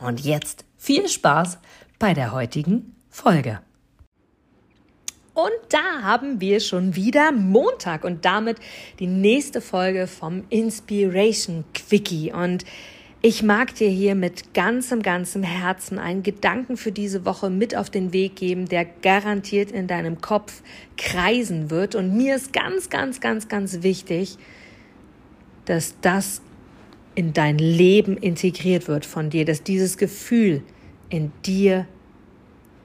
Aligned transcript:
Und 0.00 0.20
jetzt 0.20 0.64
viel 0.76 1.08
Spaß 1.08 1.58
bei 1.98 2.14
der 2.14 2.32
heutigen 2.32 2.96
Folge. 3.10 3.60
Und 5.34 5.52
da 5.68 6.02
haben 6.02 6.40
wir 6.40 6.60
schon 6.60 6.96
wieder 6.96 7.32
Montag 7.32 8.04
und 8.04 8.24
damit 8.24 8.58
die 8.98 9.06
nächste 9.06 9.60
Folge 9.60 10.06
vom 10.06 10.44
Inspiration 10.50 11.64
Quickie. 11.72 12.32
Und 12.32 12.64
ich 13.22 13.42
mag 13.42 13.74
dir 13.74 13.88
hier 13.88 14.14
mit 14.14 14.54
ganzem, 14.54 15.02
ganzem 15.02 15.42
Herzen 15.42 15.98
einen 15.98 16.22
Gedanken 16.22 16.76
für 16.76 16.90
diese 16.90 17.24
Woche 17.26 17.50
mit 17.50 17.76
auf 17.76 17.90
den 17.90 18.12
Weg 18.12 18.36
geben, 18.36 18.66
der 18.66 18.86
garantiert 18.86 19.70
in 19.70 19.86
deinem 19.86 20.20
Kopf 20.20 20.62
kreisen 20.96 21.70
wird. 21.70 21.94
Und 21.94 22.16
mir 22.16 22.36
ist 22.36 22.52
ganz, 22.52 22.90
ganz, 22.90 23.20
ganz, 23.20 23.48
ganz 23.48 23.82
wichtig, 23.82 24.36
dass 25.66 25.94
das 26.00 26.42
in 27.20 27.34
dein 27.34 27.58
Leben 27.58 28.16
integriert 28.16 28.88
wird 28.88 29.04
von 29.04 29.28
dir, 29.28 29.44
dass 29.44 29.62
dieses 29.62 29.98
Gefühl 29.98 30.62
in 31.10 31.32
dir 31.44 31.86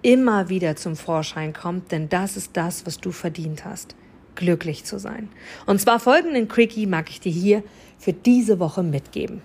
immer 0.02 0.49
wieder 0.49 0.76
zum 0.76 0.98
Vorschein 0.98 1.53
kommt, 1.53 1.93
denn 1.93 2.09
das 2.09 2.35
ist 2.35 2.49
das, 2.57 2.85
was 2.85 2.98
du 2.98 3.13
verdient 3.13 3.63
hast, 3.63 3.95
glücklich 4.35 4.84
zu 4.84 4.99
sein. 4.99 5.29
Und 5.65 5.79
zwar 5.79 6.01
folgenden 6.01 6.49
Quickie 6.49 6.85
mag 6.85 7.10
ich 7.10 7.21
dir 7.21 7.32
hier 7.32 7.63
für 7.98 8.12
diese 8.12 8.60
Woche 8.60 8.84
mitgeben. 8.84 9.41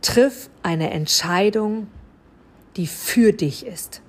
Triff 0.00 0.50
eine 0.62 0.90
Entscheidung, 0.90 1.88
die 2.76 2.86
für 2.86 3.32
dich 3.32 3.66
ist. 3.66 4.02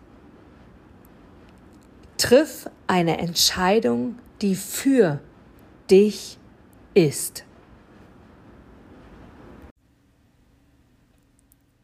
Triff 2.20 2.70
eine 2.86 3.18
Entscheidung, 3.18 4.20
die 4.44 4.54
für 4.54 5.22
dich 5.90 6.38
ist. 6.94 7.46